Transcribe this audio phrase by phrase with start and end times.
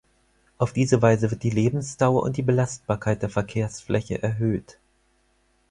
[0.57, 4.79] Auf diese Weise wird die Lebensdauer und die Belastbarkeit der Verkehrsfläche erhöht.